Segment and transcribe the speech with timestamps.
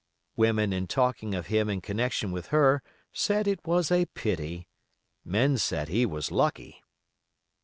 [0.35, 2.81] Women in talking of him in connection with her
[3.13, 4.67] said it was a pity;
[5.23, 6.83] men said he was lucky.